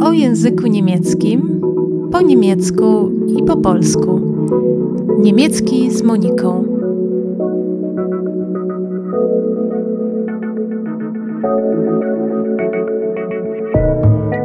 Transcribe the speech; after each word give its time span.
O 0.00 0.12
języku 0.12 0.66
niemieckim, 0.66 1.60
po 2.12 2.20
niemiecku 2.20 3.10
i 3.38 3.42
po 3.42 3.56
polsku. 3.56 4.20
Niemiecki 5.18 5.90
z 5.90 6.02
Moniką. 6.02 6.64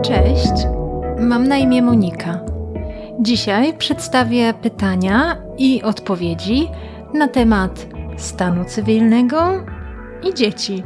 Cześć, 0.01 0.67
mam 1.19 1.47
na 1.47 1.57
imię 1.57 1.81
Monika. 1.81 2.39
Dzisiaj 3.19 3.77
przedstawię 3.77 4.53
pytania 4.61 5.37
i 5.57 5.81
odpowiedzi 5.81 6.67
na 7.13 7.27
temat 7.27 7.87
stanu 8.17 8.65
cywilnego 8.65 9.70
i 10.23 10.33
dzieci. 10.33 10.83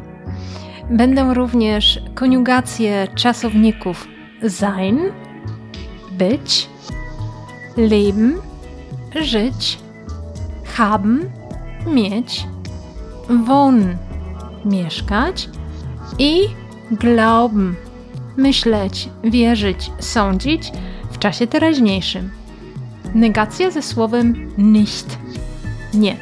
Będą 0.90 1.34
również 1.34 2.00
koniugacje 2.16 3.07
czasowników 3.16 4.07
sein, 4.50 5.00
być, 6.12 6.70
leben, 7.78 8.36
żyć, 9.21 9.78
haben, 10.66 11.29
mieć, 11.88 12.48
wohnen, 13.46 13.98
mieszkać 14.66 15.50
i 16.20 16.42
glauben, 16.92 17.76
myśleć, 18.38 19.10
wierzyć, 19.24 19.92
sądzić 20.00 20.71
w 21.12 21.20
czasie 21.20 21.48
teraźniejszym. 21.48 22.29
Negacja 23.15 23.71
ze 23.71 23.82
słowem 23.82 24.52
nicht, 24.57 25.18
nie. 25.93 26.18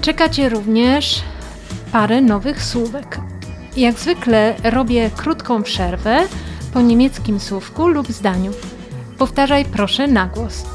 Czekacie 0.00 0.48
również 0.48 1.22
parę 1.92 2.20
nowych 2.20 2.62
słówek. 2.62 3.20
Jak 3.76 3.98
zwykle 3.98 4.54
robię 4.64 5.10
krótką 5.16 5.62
przerwę 5.62 6.18
po 6.72 6.80
niemieckim 6.80 7.40
słówku 7.40 7.88
lub 7.88 8.08
zdaniu. 8.08 8.52
Powtarzaj 9.18 9.64
proszę 9.64 10.06
na 10.06 10.26
głos. 10.26 10.66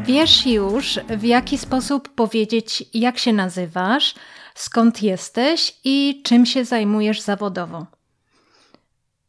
Wiesz 0.05 0.45
już, 0.45 0.99
w 1.09 1.23
jaki 1.23 1.57
sposób 1.57 2.09
powiedzieć, 2.09 2.83
jak 2.93 3.17
się 3.17 3.33
nazywasz, 3.33 4.15
skąd 4.55 5.01
jesteś 5.03 5.79
i 5.83 6.21
czym 6.25 6.45
się 6.45 6.65
zajmujesz 6.65 7.21
zawodowo. 7.21 7.85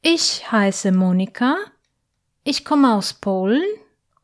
Ich 0.02 0.42
heiße 0.50 0.92
Monika, 0.92 1.56
ich 2.44 2.62
komme 2.62 2.88
aus 2.88 3.12
Polen 3.12 3.62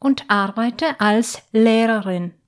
und 0.00 0.24
arbeite 0.28 0.96
als 0.98 1.42
Lehrerin. 1.52 2.39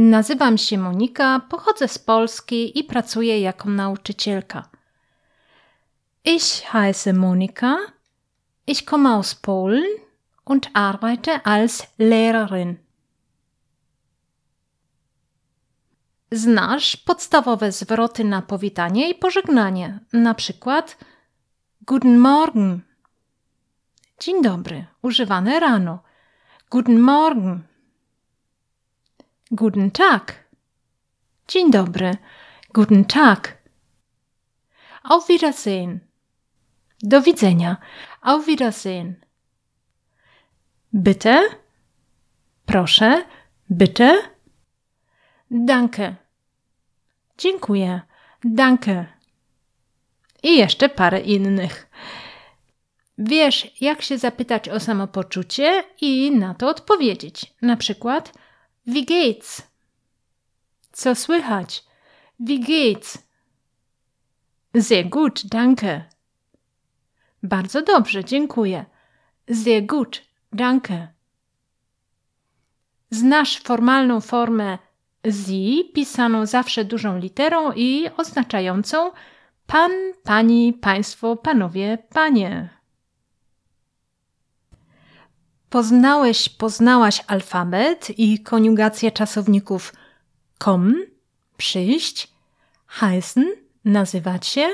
Nazywam 0.00 0.58
się 0.58 0.78
Monika, 0.78 1.40
pochodzę 1.48 1.88
z 1.88 1.98
Polski 1.98 2.78
i 2.78 2.84
pracuję 2.84 3.40
jako 3.40 3.68
nauczycielka. 3.68 4.68
Ich 6.24 6.70
heiße 6.72 7.12
Monika, 7.12 7.76
ich 8.66 8.84
komme 8.84 9.10
aus 9.10 9.34
Polen 9.34 9.84
und 10.44 10.70
arbeite 10.74 11.42
als 11.42 11.86
Lehrerin. 11.98 12.76
Znasz 16.32 16.96
podstawowe 16.96 17.72
zwroty 17.72 18.24
na 18.24 18.42
powitanie 18.42 19.10
i 19.10 19.14
pożegnanie, 19.14 19.98
na 20.12 20.34
przykład 20.34 20.98
Guten 21.86 22.18
Morgen. 22.18 22.80
Dzień 24.20 24.42
dobry, 24.42 24.86
używane 25.02 25.60
rano. 25.60 26.02
Guten 26.70 27.00
Morgen. 27.00 27.69
Guten 29.52 29.90
Tag. 29.90 30.44
Dzień 31.48 31.70
dobry. 31.70 32.16
Guten 32.72 33.04
Tag. 33.04 33.58
Auf 35.02 35.28
Wiedersehen. 35.28 36.00
Do 37.02 37.22
widzenia. 37.22 37.76
Auf 38.20 38.46
Wiedersehen. 38.46 39.14
Bitte? 40.94 41.48
Proszę. 42.66 43.24
Bitte? 43.70 44.22
Danke. 45.50 46.14
Dziękuję. 47.38 48.00
Danke. 48.44 49.06
I 50.42 50.58
jeszcze 50.58 50.88
parę 50.88 51.20
innych. 51.20 51.90
Wiesz, 53.18 53.80
jak 53.80 54.02
się 54.02 54.18
zapytać 54.18 54.68
o 54.68 54.80
samopoczucie 54.80 55.84
i 56.00 56.30
na 56.30 56.54
to 56.54 56.68
odpowiedzieć. 56.68 57.54
Na 57.62 57.76
przykład, 57.76 58.32
wie 58.86 59.04
geht's? 59.04 59.62
Co 60.92 61.14
słychać? 61.14 61.84
Wie 62.40 62.58
geht's? 62.58 63.18
Sehr 64.80 65.08
gut, 65.08 65.42
danke. 65.46 66.04
Bardzo 67.42 67.82
dobrze, 67.82 68.24
dziękuję. 68.24 68.84
Sehr 69.50 69.86
gut, 69.86 70.22
danke. 70.52 71.08
Znasz 73.10 73.60
formalną 73.60 74.20
formę 74.20 74.78
Sie, 75.30 75.84
pisaną 75.94 76.46
zawsze 76.46 76.84
dużą 76.84 77.18
literą 77.18 77.72
i 77.72 78.10
oznaczającą 78.16 79.10
pan, 79.66 79.90
pani, 80.22 80.72
państwo, 80.72 81.36
panowie, 81.36 81.98
panie. 82.10 82.79
Poznałeś, 85.70 86.48
poznałaś 86.48 87.24
alfabet 87.26 88.18
i 88.18 88.38
koniugację 88.38 89.12
czasowników 89.12 89.92
kom, 90.58 90.94
przyjść, 91.56 92.28
heißen, 92.86 93.46
nazywać 93.84 94.46
się 94.46 94.68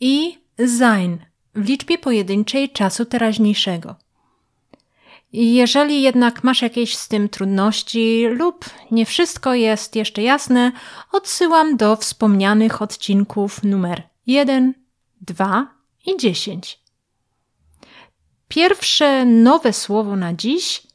i 0.00 0.38
sein 0.78 1.18
w 1.54 1.68
liczbie 1.68 1.98
pojedynczej 1.98 2.70
czasu 2.70 3.04
teraźniejszego. 3.04 3.96
Jeżeli 5.32 6.02
jednak 6.02 6.44
masz 6.44 6.62
jakieś 6.62 6.96
z 6.96 7.08
tym 7.08 7.28
trudności 7.28 8.26
lub 8.30 8.64
nie 8.90 9.06
wszystko 9.06 9.54
jest 9.54 9.96
jeszcze 9.96 10.22
jasne, 10.22 10.72
odsyłam 11.12 11.76
do 11.76 11.96
wspomnianych 11.96 12.82
odcinków 12.82 13.62
numer 13.62 14.02
1, 14.26 14.74
2 15.20 15.74
i 16.06 16.16
10. 16.16 16.83
Pierwsze 18.54 19.24
nowe 19.24 19.72
słowo 19.72 20.16
na 20.16 20.32
dziś 20.32 20.86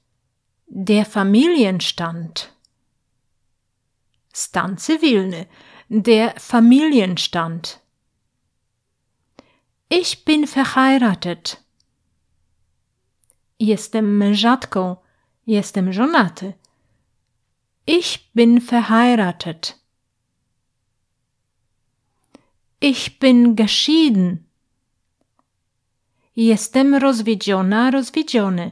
der 0.67 1.07
Familienstand. 1.07 2.53
Stan 4.33 4.77
cywilny. 4.77 5.45
Der 5.89 6.39
Familienstand. 6.39 7.79
Ich 9.89 10.23
bin 10.25 10.47
verheiratet. 10.47 11.63
Jestem 13.59 14.17
mężatką. 14.17 14.95
Jestem 15.47 15.93
żonaty. 15.93 16.53
Ich 17.87 18.31
bin 18.35 18.61
verheiratet. 18.61 19.79
Ich 22.81 23.19
bin 23.19 23.55
geschieden. 23.55 24.48
Jestem 26.35 26.95
rozwiedziona, 26.95 27.91
rozwiedziony. 27.91 28.71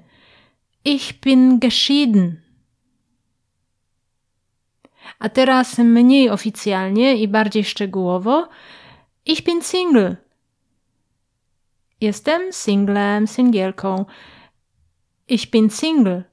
Ich 0.85 1.19
bin 1.19 1.59
geschieden. 1.59 2.41
A 5.19 5.29
teraz 5.29 5.77
mniej 5.77 6.29
oficjalnie 6.29 7.15
i 7.15 7.27
bardziej 7.27 7.63
szczegółowo. 7.63 8.47
Ich 9.25 9.43
bin 9.43 9.61
Single. 9.61 10.15
Jestem 12.01 12.53
singlem, 12.53 13.27
singielką. 13.27 14.05
Ich 15.27 15.51
bin 15.51 15.69
Single. 15.69 16.23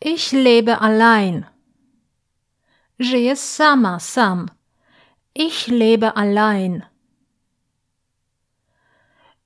Ich 0.00 0.32
lebe 0.32 0.78
allein. 0.78 1.44
Żyję 2.98 3.36
sama, 3.36 4.00
sam. 4.00 4.48
Ich 5.34 5.68
lebe 5.68 6.12
allein. 6.12 6.91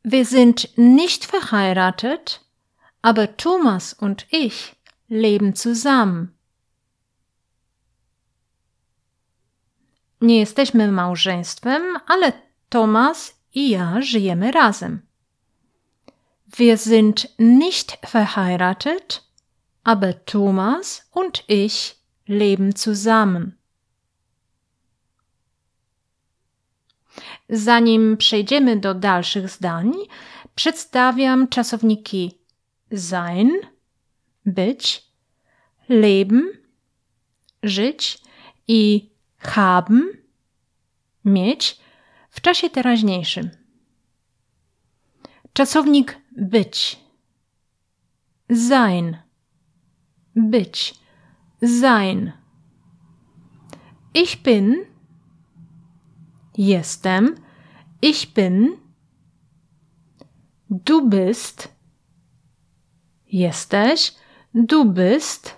Wir 0.08 0.24
sind 0.24 0.68
nicht 0.78 1.24
verheiratet, 1.24 2.40
aber 3.02 3.36
Thomas 3.36 3.92
und 3.92 4.24
ich 4.30 4.76
leben 5.08 5.56
zusammen. 5.56 6.32
Nie 10.20 10.38
jesteśmy 10.38 10.92
małżeństwem, 10.92 11.82
ale 12.06 12.32
Thomas 12.68 13.34
i 13.54 13.70
ja 13.70 14.00
żyjemy 14.00 14.52
razem. 14.52 15.02
Wir 16.58 16.78
sind 16.78 17.28
nicht 17.38 17.98
verheiratet, 18.06 19.24
aber 19.84 20.24
Thomas 20.24 21.08
und 21.12 21.44
ich 21.48 21.96
leben 22.28 22.76
zusammen. 22.76 23.55
Zanim 27.48 28.16
przejdziemy 28.16 28.76
do 28.76 28.94
dalszych 28.94 29.48
zdań, 29.48 29.92
przedstawiam 30.54 31.48
czasowniki 31.48 32.38
sein, 32.96 33.52
być, 34.46 35.06
leben, 35.88 36.48
żyć 37.62 38.18
i 38.68 39.10
haben, 39.38 40.02
mieć 41.24 41.80
w 42.30 42.40
czasie 42.40 42.70
teraźniejszym. 42.70 43.50
Czasownik 45.52 46.18
być, 46.36 47.00
sein, 48.68 49.16
być, 50.36 50.94
sein. 51.80 52.32
Ich 54.14 54.42
bin, 54.42 54.84
jestem, 56.56 57.36
ich 58.00 58.34
bin, 58.34 58.78
du 60.68 61.08
bist, 61.08 61.68
jesteś, 63.26 64.14
du 64.54 64.84
bist, 64.84 65.54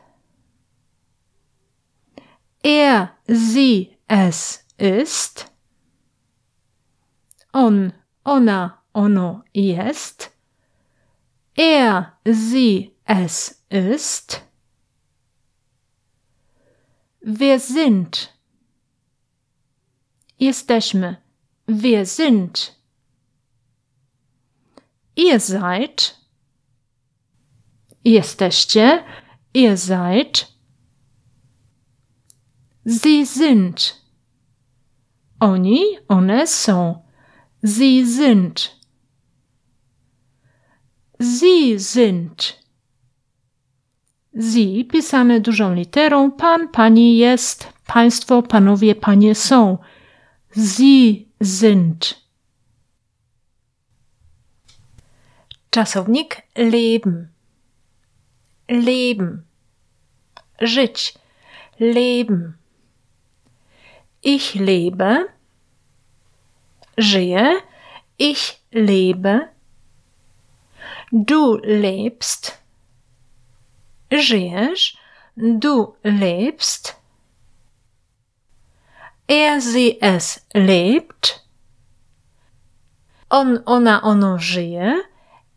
er, 2.63 3.11
sie, 3.27 3.97
es 4.09 4.65
ist, 4.79 5.47
on, 7.53 7.93
ona, 8.25 8.83
ono 8.93 9.45
jest, 9.55 10.31
er, 11.57 12.19
sie, 12.25 12.95
es 13.05 13.65
ist, 13.71 14.43
wir 17.21 17.61
sind, 17.61 18.38
jesteśmy, 20.41 21.17
wir 21.69 22.07
sind, 22.07 22.75
ihr 25.17 25.41
seid, 25.41 26.17
jesteście, 28.05 29.05
ihr 29.55 29.77
seid, 29.79 30.53
sie 32.87 33.27
sind, 33.27 33.97
oni, 35.41 35.99
one 36.09 36.47
są, 36.47 37.03
sie 37.65 38.07
sind, 38.07 38.77
sie 41.21 41.79
sind, 41.79 42.59
Sie 44.39 44.85
pisane 44.85 45.41
dużą 45.41 45.75
literą, 45.75 46.31
pan, 46.31 46.69
pani 46.69 47.17
jest, 47.17 47.73
państwo, 47.87 48.43
panowie, 48.43 48.95
panie 48.95 49.35
są. 49.35 49.79
Sie 50.61 51.29
sind. 51.41 52.21
Czasownik 55.71 56.43
leben. 56.57 57.29
Leben. 58.69 59.45
Żyć. 60.61 61.15
Leben. 61.79 62.57
Ich 64.23 64.55
lebe. 64.55 65.29
Żyję. 66.97 67.61
Ich 68.19 68.61
lebe. 68.73 69.49
Du 71.13 71.61
lebst. 71.63 72.59
Żyjesz. 74.11 74.97
Du 75.37 75.95
lebst. 76.03 76.98
Er, 79.29 79.61
sie, 79.61 79.99
es 80.01 80.47
lebt. 80.55 81.45
On, 83.29 83.59
ona, 83.67 84.01
ono 84.03 84.39
żyje. 84.39 85.03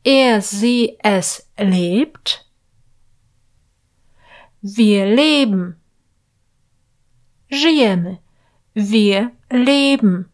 Er, 0.04 0.42
sie, 0.42 0.98
es 1.04 1.50
lebt. 1.58 2.46
Wir 4.62 5.06
leben. 5.06 5.80
Żyjemy. 7.50 8.18
Wir 8.76 9.32
leben. 9.50 10.26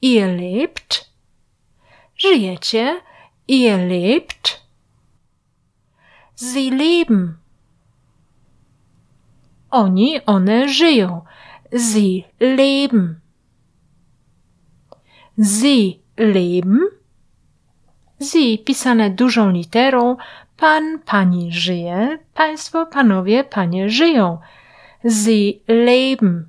Ihr 0.00 0.26
lebt. 0.28 1.10
Żyjecie. 2.16 3.00
Ihr 3.48 3.78
lebt. 3.78 4.62
Sie 6.34 6.70
leben. 6.70 7.38
Oni, 9.70 10.20
one 10.26 10.68
żyją. 10.68 11.22
Sie 11.76 12.24
leben. 12.40 13.20
Sie 15.36 16.02
leben. 16.16 16.80
Sie 18.20 18.58
pisane 18.58 19.10
dużą 19.10 19.50
literą. 19.50 20.16
Pan, 20.56 20.98
pani 21.04 21.52
żyje. 21.52 22.18
Państwo, 22.34 22.86
panowie, 22.86 23.44
panie 23.44 23.90
żyją. 23.90 24.38
Sie 25.04 25.60
leben. 25.68 26.48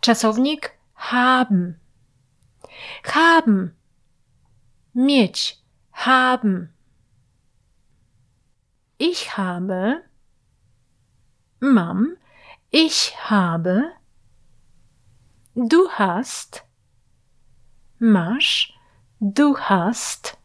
Czasownik 0.00 0.78
haben. 0.94 1.74
Haben. 3.04 3.70
Mieć. 4.94 5.58
Haben. 5.92 6.68
Ich 8.98 9.28
habe, 9.36 10.02
mam, 11.60 12.16
ich 12.70 13.16
habe, 13.30 13.92
du 15.54 15.88
hast, 15.90 16.64
masz, 17.98 18.68
du 19.20 19.58
hast, 19.58 20.38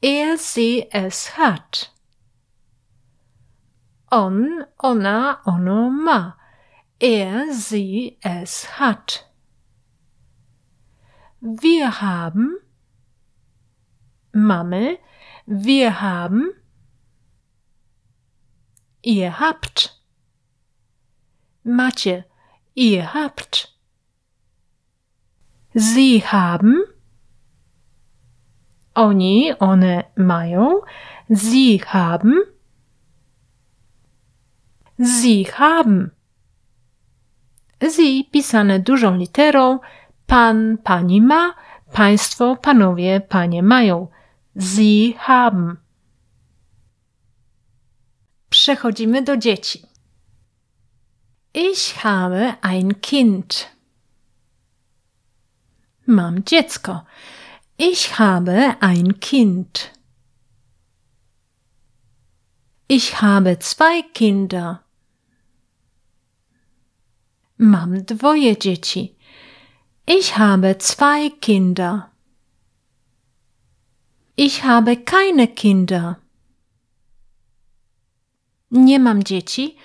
er, 0.00 0.38
sie, 0.38 0.86
es 0.92 1.36
hat. 1.36 1.92
On, 4.12 4.64
ona, 4.78 5.40
ono 5.44 5.90
ma. 5.90 6.36
Er, 7.00 7.52
sie, 7.52 8.16
es 8.22 8.78
hat. 8.78 9.28
Wir 11.40 12.00
haben, 12.00 12.58
mamy, 14.32 14.98
wir 15.46 16.00
haben. 16.00 16.52
Ihr 19.08 19.40
habt. 19.40 20.02
Macie. 21.64 22.24
Ihr 22.74 23.14
habt. 23.14 23.74
Sie 25.72 26.20
haben. 26.20 26.84
Oni, 28.94 29.54
one 29.60 30.04
mają. 30.14 30.82
Sie 31.30 31.80
haben. 31.86 32.34
Sie 34.98 35.46
haben. 35.58 36.10
Sie 37.80 38.24
pisane 38.30 38.80
dużą 38.80 39.16
literą. 39.16 39.80
Pan, 40.26 40.78
pani 40.84 41.20
ma. 41.22 41.54
Państwo, 41.92 42.56
panowie, 42.56 43.20
panie 43.20 43.62
mają. 43.62 44.08
Sie 44.54 45.14
haben. 45.16 45.87
Przechodzimy 48.68 49.22
do 49.22 49.36
dzieci. 49.36 49.82
Ich 51.54 52.04
habe 52.04 52.54
ein 52.62 53.00
Kind. 53.00 53.68
Mam 56.06 56.44
dziecko. 56.44 57.00
Ich 57.78 58.18
habe 58.18 58.76
ein 58.80 59.20
Kind. 59.20 59.90
Ich 62.88 63.22
habe 63.22 63.58
zwei 63.58 64.02
Kinder. 64.12 64.84
Mam 67.58 68.04
dwoje 68.04 68.56
dzieci. 68.56 69.16
Ich 70.06 70.36
habe 70.36 70.76
zwei 70.78 71.30
Kinder. 71.40 72.10
Ich 74.36 74.62
habe 74.64 74.96
keine 74.96 75.48
Kinder. 75.48 76.18
Nie 78.70 78.98
mam 78.98 79.22
dzieci. 79.22 79.76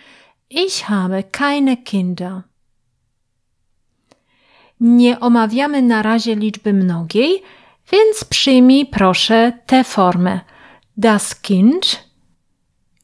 Ich 0.50 0.84
habe 0.84 1.24
keine 1.24 1.78
Kinder. 1.78 2.42
Nie 4.80 5.20
omawiamy 5.20 5.82
na 5.82 6.02
razie 6.02 6.36
liczby 6.36 6.74
mnogiej, 6.74 7.44
więc 7.92 8.24
przyjmij 8.24 8.86
proszę 8.86 9.54
tę 9.66 9.84
formę. 9.84 10.40
Das 10.98 11.36
Kind, 11.36 12.10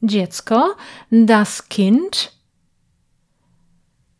dziecko, 0.02 0.76
das 1.12 1.62
Kind, 1.62 2.32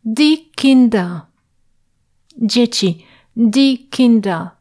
die 0.05 0.37
Kinder, 0.57 1.21
dzieci, 2.37 3.07
die 3.37 3.79
Kinder. 3.79 4.60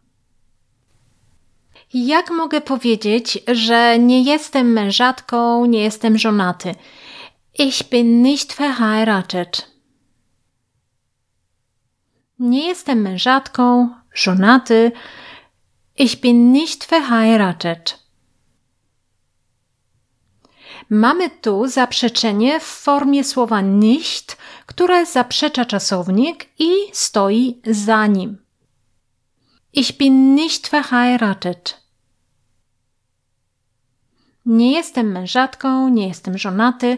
Jak 1.94 2.32
mogę 2.32 2.62
powiedzieć, 2.62 3.40
że 3.48 4.00
nie 4.00 4.24
jestem 4.24 4.74
mężatką, 4.74 5.66
nie 5.66 5.84
jestem 5.84 6.18
żonaty? 6.18 6.76
Ich 7.60 7.90
bin 7.90 8.22
nicht 8.22 8.54
verheiratet. 8.54 9.72
Nie 12.40 12.68
jestem 12.68 13.02
mężatką, 13.02 13.90
żonaty. 14.14 14.92
Ich 15.98 16.20
bin 16.22 16.52
nicht 16.52 16.86
verheiratet. 16.86 18.00
Mamy 20.90 21.30
tu 21.30 21.68
zaprzeczenie 21.68 22.60
w 22.60 22.64
formie 22.64 23.24
słowa 23.24 23.62
nicht, 23.62 24.38
które 24.66 25.06
zaprzecza 25.06 25.66
czasownik 25.66 26.50
i 26.60 26.72
stoi 26.94 27.62
za 27.66 28.08
nim. 28.08 28.38
Ich 29.74 29.98
bin 29.98 30.36
nicht 30.36 30.68
verheiratet. 30.70 31.79
Nie 34.50 34.72
jestem 34.72 35.12
mężatką, 35.12 35.90
nie 35.90 36.08
jestem 36.08 36.38
żonaty. 36.38 36.98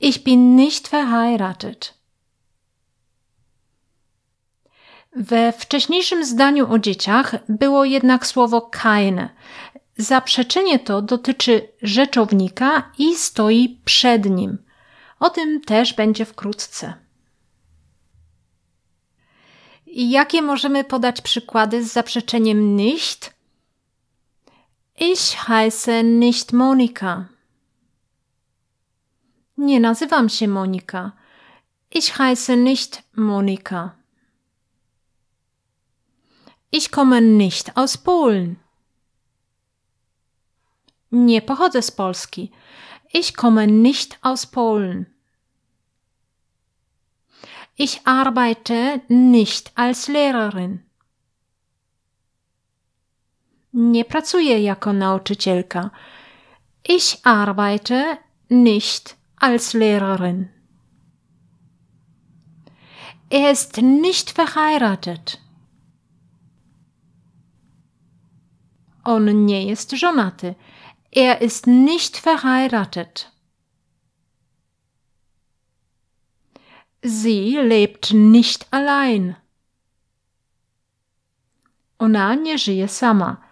Ich 0.00 0.22
bin 0.22 0.56
nicht 0.56 0.88
verheiratet. 0.88 1.94
We 5.16 5.52
wcześniejszym 5.52 6.24
zdaniu 6.24 6.72
o 6.72 6.78
dzieciach 6.78 7.34
było 7.48 7.84
jednak 7.84 8.26
słowo 8.26 8.60
keine. 8.60 9.28
Zaprzeczenie 9.96 10.78
to 10.78 11.02
dotyczy 11.02 11.68
rzeczownika 11.82 12.92
i 12.98 13.14
stoi 13.16 13.80
przed 13.84 14.30
nim. 14.30 14.58
O 15.20 15.30
tym 15.30 15.60
też 15.60 15.94
będzie 15.94 16.24
wkrótce. 16.24 16.94
Jakie 19.86 20.42
możemy 20.42 20.84
podać 20.84 21.20
przykłady 21.20 21.84
z 21.84 21.92
zaprzeczeniem 21.92 22.76
nicht? 22.76 23.31
Ich 24.94 25.48
heiße 25.48 26.02
nicht 26.02 26.52
Monika. 26.52 27.28
Nie 29.56 29.80
nazywam 29.80 30.28
się 30.28 30.48
Monika. 30.48 31.12
Ich 31.90 32.18
heiße 32.18 32.56
nicht 32.56 33.02
Monika. 33.16 33.94
Ich 36.72 36.90
komme 36.90 37.20
nicht 37.20 37.72
aus 37.74 37.96
Polen. 37.96 38.56
Nie 41.12 41.42
pochodzę 41.42 41.82
z 41.82 41.90
Polski. 41.90 42.50
Ich 43.14 43.32
komme 43.32 43.66
nicht 43.66 44.18
aus 44.22 44.46
Polen. 44.46 45.06
Ich 47.78 48.00
arbeite 48.04 49.00
nicht 49.08 49.72
als 49.74 50.08
Lehrerin. 50.08 50.91
Nie 53.72 54.04
pracuję 54.04 54.62
jako 54.62 54.92
nauczycielka. 54.92 55.90
Ich 56.88 57.16
arbeite 57.22 58.16
nicht 58.50 59.16
als 59.36 59.74
Lehrerin. 59.74 60.48
Er 63.30 63.52
ist 63.52 63.82
nicht 63.82 64.32
verheiratet. 64.32 65.40
On 69.04 69.46
nie 69.46 69.66
jest 69.66 69.90
żonaty. 69.92 70.54
Er 71.12 71.42
ist 71.42 71.66
nicht 71.66 72.18
verheiratet. 72.18 73.32
Sie 77.04 77.56
lebt 77.62 78.12
nicht 78.14 78.66
allein. 78.70 79.34
Ona 81.98 82.34
nie 82.34 82.58
żyje 82.58 82.88
sama. 82.88 83.51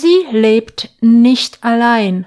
Sie 0.00 0.26
lebt 0.30 0.88
nicht 1.02 1.62
allein. 1.62 2.24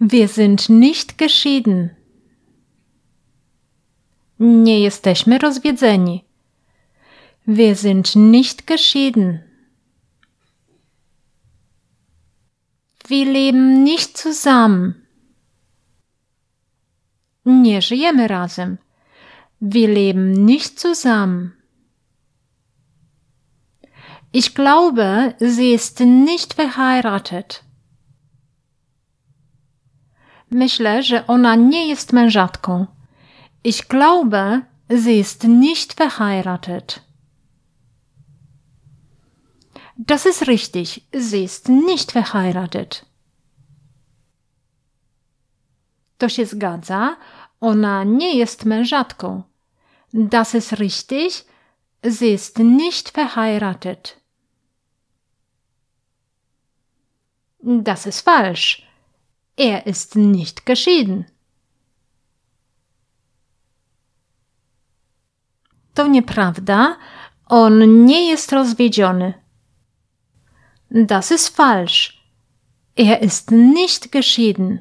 Wir 0.00 0.26
sind 0.26 0.68
nicht 0.68 1.16
geschieden. 1.16 1.90
Nie 4.38 4.80
jesteśmy 4.80 5.38
rozwiedzeni. 5.38 6.24
Wir 7.46 7.76
sind 7.76 8.16
nicht 8.16 8.66
geschieden. 8.66 9.44
Wir 13.08 13.26
leben 13.26 13.84
nicht 13.84 14.18
zusammen. 14.18 15.06
Nie 17.44 17.82
żyjemy 17.82 18.28
razem. 18.28 18.78
Wir 19.60 19.88
leben 19.88 20.32
nicht 20.44 20.80
zusammen. 20.80 21.55
Ich 24.38 24.54
glaube, 24.54 25.34
sie 25.40 25.72
ist 25.72 26.00
nicht 26.00 26.54
verheiratet. 26.54 27.64
Myślę, 30.50 31.02
że 31.02 31.26
ona 31.26 31.54
nie 31.54 31.88
jest 31.88 32.12
mężatką. 32.12 32.86
Ich 33.64 33.88
glaube, 33.88 34.62
sie 34.90 35.18
ist 35.18 35.44
nicht 35.44 35.94
verheiratet. 35.94 37.00
Das 39.96 40.26
ist 40.26 40.42
richtig, 40.42 41.08
sie 41.14 41.44
ist 41.44 41.68
nicht 41.68 42.12
verheiratet. 42.12 43.06
To 46.18 46.28
się 46.28 46.46
zgadza, 46.46 47.16
ona 47.60 48.04
nie 48.04 48.36
jest 48.36 48.64
mężatką. 48.64 49.42
Das 50.14 50.54
ist 50.54 50.72
richtig, 50.72 51.44
sie 52.04 52.34
ist 52.34 52.58
nicht 52.58 53.10
verheiratet. 53.10 54.25
Das 57.68 58.06
ist 58.06 58.20
falsch. 58.20 58.86
Er 59.56 59.86
ist 59.86 60.14
nicht 60.14 60.64
geschieden. 60.66 61.26
To 65.94 66.06
nieprawda. 66.06 66.96
On 67.46 68.04
nie 68.06 68.30
jest 68.30 68.52
rozwiedziony. 68.52 69.34
Das 70.90 71.30
ist 71.32 71.56
falsch. 71.56 72.22
Er 72.96 73.22
ist 73.22 73.50
nicht 73.50 74.12
geschieden. 74.12 74.78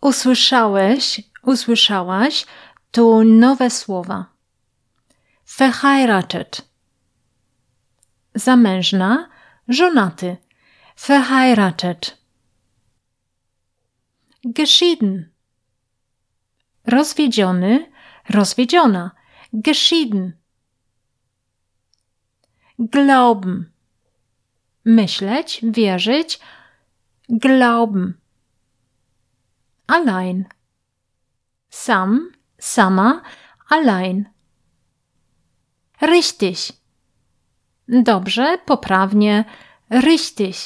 Usłyszałeś, 0.00 1.20
usłyszałaś 1.42 2.46
tu 2.90 3.24
nowe 3.24 3.70
słowa. 3.70 4.26
Verheiratet. 5.58 6.68
Zamężna, 8.38 9.28
żonaty. 9.68 10.36
Verheiratet. 11.08 12.18
Geschieden. 14.44 15.30
Rozwiedziony, 16.86 17.92
rozwiedziona. 18.30 19.10
Geschieden. 19.52 20.32
Glauben. 22.78 23.72
Myśleć, 24.84 25.60
wierzyć. 25.62 26.40
Glauben. 27.28 28.14
Allein. 29.86 30.44
Sam, 31.70 32.32
sama, 32.58 33.22
allein. 33.68 34.28
Richtig. 36.02 36.77
Dobrze, 37.88 38.58
poprawnie. 38.66 39.44
Richtig. 39.90 40.56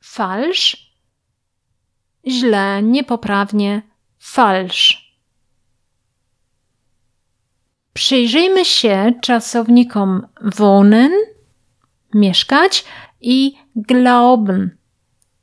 Falsch. 0.00 0.76
Źle, 2.26 2.82
niepoprawnie. 2.82 3.82
Falsch. 4.18 5.04
Przyjrzyjmy 7.92 8.64
się 8.64 9.12
czasownikom 9.22 10.26
wohnen, 10.56 11.12
mieszkać 12.14 12.84
i 13.20 13.54
glauben, 13.76 14.76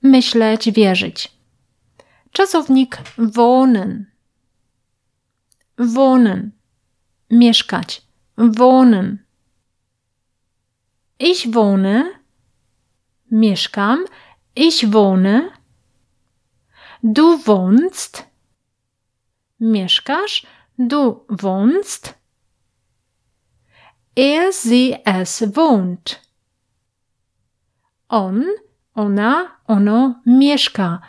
myśleć, 0.01 0.72
wierzyć. 0.72 1.31
Czasownik 2.31 2.98
wohnen. 3.17 4.12
Wohnen. 5.77 6.51
Mieszkać. 7.29 8.01
Wohnen. 8.38 9.30
Ich 11.24 11.54
wohne. 11.54 12.10
Mieszkam. 13.30 14.06
Ich 14.56 14.92
wohne. 14.92 15.51
Du 17.04 17.38
wohnst. 17.46 18.25
Mieszkasz. 19.60 20.48
Du 20.78 21.24
wohnst. 21.28 22.16
Er, 24.16 24.51
sie, 24.51 24.98
es 25.06 25.42
wohnt. 25.56 26.22
On, 28.10 28.44
ona, 28.96 29.60
ono 29.68 30.16
mieszka. 30.25 31.04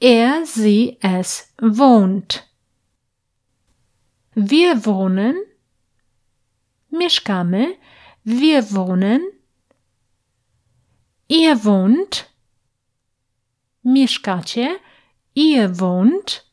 Er, 0.00 0.44
sie, 0.44 0.98
es 1.00 1.54
wohnt. 1.60 2.48
Wir 4.34 4.84
wohnen. 4.84 5.36
Mieszkamy. 6.90 7.78
Wir 8.24 8.64
wohnen. 8.72 9.31
Ihr 11.32 11.64
wohnt. 11.64 12.26
Mieszkacie. 13.82 14.68
Ihr 15.34 15.80
wohnt. 15.80 16.44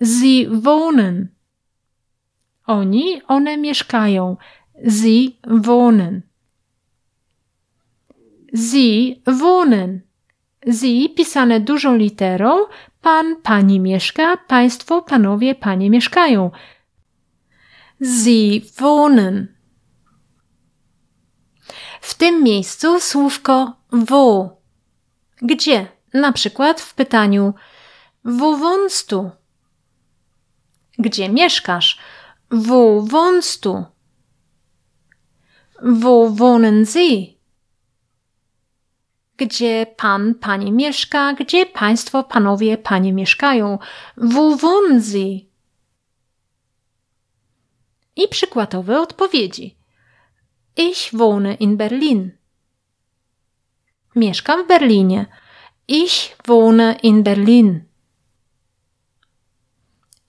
Sie 0.00 0.48
wohnen. 0.64 1.28
Oni, 2.66 3.22
one 3.28 3.56
mieszkają. 3.56 4.36
Sie 4.88 5.36
wohnen. 5.46 6.22
Sie 8.54 9.20
wohnen. 9.26 10.02
Sie 10.66 11.08
pisane 11.08 11.60
dużą 11.60 11.96
literą. 11.96 12.66
Pan, 13.02 13.36
pani 13.42 13.80
mieszka. 13.80 14.36
Państwo, 14.36 15.02
panowie, 15.02 15.54
panie 15.54 15.90
mieszkają. 15.90 16.50
Sie 18.00 18.60
wohnen. 18.80 19.61
W 22.02 22.14
tym 22.14 22.42
miejscu 22.42 23.00
słówko 23.00 23.76
wo. 23.92 24.56
Gdzie? 25.42 25.86
Na 26.14 26.32
przykład 26.32 26.80
w 26.80 26.94
pytaniu 26.94 27.54
Wo 28.24 28.56
wohnst 28.56 29.10
du? 29.10 29.30
Gdzie 30.98 31.28
mieszkasz? 31.28 31.98
Wo 32.50 33.02
wohnst 33.02 33.62
du? 33.62 33.84
Wo 35.82 36.30
wohnen 36.30 36.86
Sie? 36.86 37.26
Gdzie 39.36 39.86
pan, 39.96 40.34
pani 40.34 40.72
mieszka? 40.72 41.34
Gdzie 41.34 41.66
państwo, 41.66 42.24
panowie, 42.24 42.78
panie 42.78 43.12
mieszkają? 43.12 43.78
Wo 44.16 44.56
wohnen 44.56 45.02
Sie? 45.02 45.38
I 48.16 48.28
przykładowe 48.30 49.00
odpowiedzi. 49.00 49.81
Ich 50.76 51.12
wohne 51.18 51.54
in 51.54 51.76
Berlin. 51.76 52.38
Mieszkam 54.14 54.64
w 54.64 54.66
Berlinie. 54.66 55.26
Ich 55.88 56.36
wohne 56.46 56.98
in 57.02 57.22
Berlin. 57.22 57.88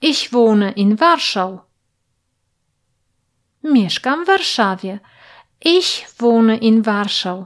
Ich 0.01 0.33
wohne 0.33 0.71
in 0.71 1.00
Warschau. 1.00 1.62
Mieszkam 3.63 4.25
w 4.25 4.27
Warszawie. 4.27 5.00
Ich 5.62 6.05
wohne 6.19 6.57
in 6.57 6.83
Warschau. 6.83 7.45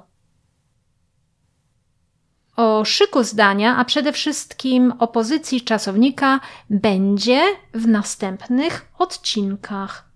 O 2.55 2.85
szyku 2.85 3.23
zdania, 3.23 3.77
a 3.77 3.85
przede 3.85 4.13
wszystkim 4.13 4.93
o 4.99 5.07
pozycji 5.07 5.61
czasownika 5.61 6.39
będzie 6.69 7.41
w 7.73 7.87
następnych 7.87 8.91
odcinkach. 8.97 10.06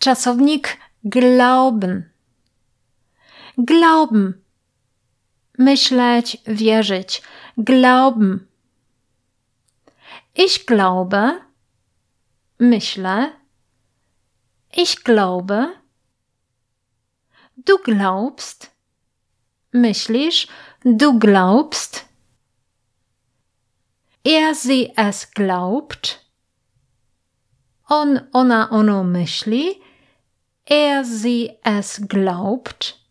Czasownik 0.00 0.78
glauben. 1.04 2.10
Glauben. 3.58 4.42
Myśleć, 5.58 6.36
wierzyć. 6.46 7.22
Glauben. 7.56 8.46
Ich 10.34 10.66
glaube. 10.66 11.40
Myślę. 12.58 13.32
Ich 14.76 15.04
glaube. 15.04 15.72
Du 17.56 17.78
glaubst. 17.84 18.70
Myślisz. 19.72 20.48
Du 20.84 21.18
glaubst. 21.18 22.08
Er, 24.24 24.54
sie, 24.54 24.92
es 24.96 25.30
glaubt. 25.30 26.24
On, 27.88 28.20
ona, 28.32 28.70
ono 28.70 29.04
myśli. 29.04 29.89
Er, 30.72 31.04
sie, 31.04 31.50
es 31.64 32.00
glaubt. 32.06 33.04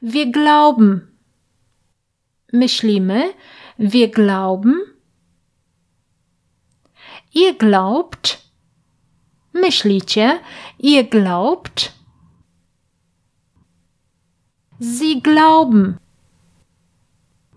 Wir 0.00 0.32
glauben. 0.32 1.16
Myślimy. 2.50 3.30
Wir 3.76 4.10
glauben. 4.10 4.82
Ihr 7.30 7.54
glaubt. 7.56 8.42
Myślicie. 9.52 10.40
Ihr 10.78 11.04
glaubt. 11.04 11.92
Sie 14.80 15.22
glauben. 15.22 16.00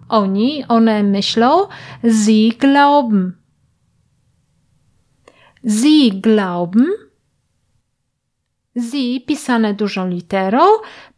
Oni, 0.07 0.65
one 0.69 1.01
myślą. 1.01 1.67
Sie 2.03 2.49
glauben. 2.60 3.39
Sie 5.63 6.21
glauben. 6.21 7.06
Sie 8.77 9.21
pisane 9.21 9.73
dużą 9.73 10.07
literą. 10.07 10.59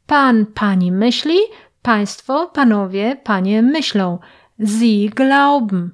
Pan, 0.07 0.45
pani 0.45 0.91
myśli. 0.91 1.37
Państwo, 1.81 2.47
panowie, 2.47 3.17
panie 3.23 3.61
myślą. 3.61 4.19
Sie 4.59 5.09
glauben. 5.09 5.91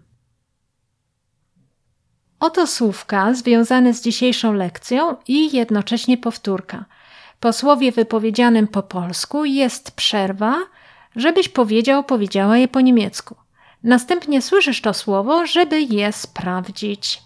Oto 2.39 2.67
słówka 2.67 3.33
związane 3.33 3.93
z 3.93 4.01
dzisiejszą 4.01 4.53
lekcją 4.53 5.15
i 5.27 5.55
jednocześnie 5.55 6.17
powtórka. 6.17 6.85
Po 7.39 7.53
słowie 7.53 7.91
wypowiedzianym 7.91 8.67
po 8.67 8.83
polsku 8.83 9.45
jest 9.45 9.91
przerwa, 9.91 10.55
żebyś 11.15 11.49
powiedział, 11.49 12.03
powiedziała 12.03 12.57
je 12.57 12.67
po 12.67 12.81
niemiecku. 12.81 13.35
Następnie 13.83 14.41
słyszysz 14.41 14.81
to 14.81 14.93
słowo, 14.93 15.45
żeby 15.45 15.81
je 15.81 16.11
sprawdzić. 16.11 17.23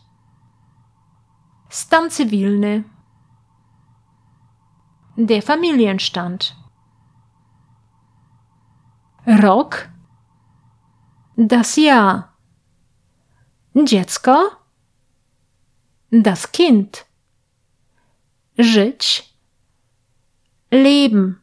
Stan 1.69 2.09
cywilny. 2.09 2.83
Der 5.21 5.41
Familienstand. 5.41 6.55
Rok. 9.27 9.89
Das 11.35 11.75
Jahr. 11.75 12.37
Dziecko 13.75 14.51
das 16.11 16.51
Kind. 16.51 17.05
Żyć. 18.57 19.23
Leben. 20.71 21.41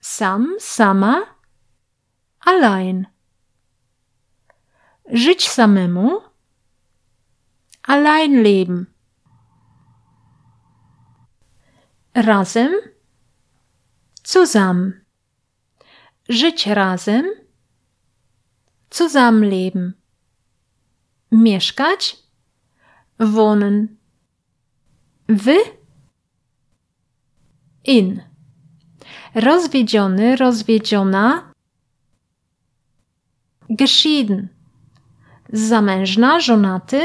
Sam, 0.00 0.56
sama. 0.58 1.22
Allein. 2.40 3.06
Żyć 5.04 5.48
samemu. 5.48 6.20
Allein 7.82 8.42
leben. 8.42 8.91
Razem. 12.14 12.72
Zusammen. 14.24 15.04
Żyć 16.28 16.66
razem. 16.66 17.26
Zusammenleben. 18.90 19.92
Mieszkać 21.30 22.16
wohnen. 23.18 23.96
W 25.28 25.52
in. 27.84 28.22
Rozwiedziony, 29.34 30.36
rozwiedziona. 30.36 31.52
Geschieden. 33.70 34.48
Zamężna, 35.52 36.40
żonaty. 36.40 37.00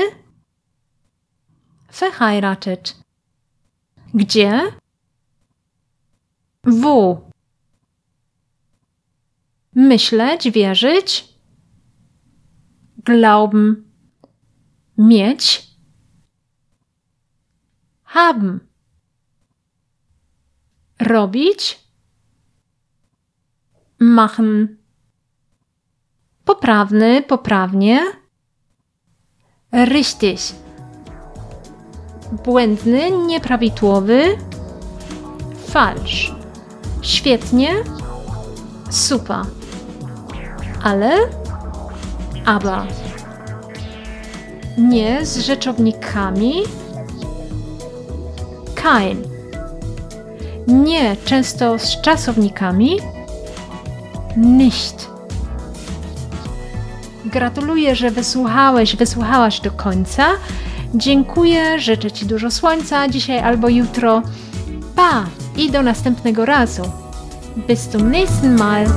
Verheiratet. 2.00 2.96
Gdzie? 4.14 4.72
Wo. 6.68 7.30
Myśleć, 9.76 10.52
wierzyć. 10.52 11.34
Glauben. 12.98 13.84
Mieć 14.98 15.68
haben. 18.04 18.68
robić, 21.00 21.80
machen. 24.00 24.78
Poprawny, 26.46 27.22
poprawnie. 27.22 28.02
Richtig. 29.72 30.40
Błędny, 32.46 33.12
nieprawidłowy. 33.12 34.38
Falsch. 35.68 36.37
Świetnie. 37.08 37.70
Super. 38.90 39.42
Ale. 40.84 41.12
Aber. 42.46 42.88
Nie 44.78 45.26
z 45.26 45.38
rzeczownikami. 45.38 46.54
Kein. 48.76 49.24
Nie 50.68 51.16
często 51.26 51.80
z 51.80 52.02
czasownikami. 52.02 52.98
Nicht. 54.38 55.10
Gratuluję, 57.26 57.96
że 57.96 58.12
wysłuchałeś, 58.12 58.96
wysłuchałaś 58.96 59.60
do 59.60 59.72
końca. 59.72 60.26
Dziękuję, 60.96 61.80
życzę 61.80 62.12
Ci 62.12 62.26
dużo 62.26 62.52
słońca 62.52 63.10
dzisiaj 63.10 63.40
albo 63.40 63.70
jutro. 63.70 64.22
Pa 64.98 65.26
i 65.58 65.72
do 65.72 65.82
następnego 65.82 66.46
razu. 66.46 66.82
Bis 67.68 67.90
zum 67.90 68.12
nächsten 68.12 68.56
Mal. 68.56 68.88